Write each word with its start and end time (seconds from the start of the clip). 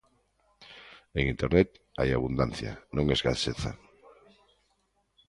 En 1.17 1.23
Internet 1.33 1.69
hai 1.99 2.09
abundancia, 2.13 2.71
non 2.95 3.05
escaseza. 3.15 3.71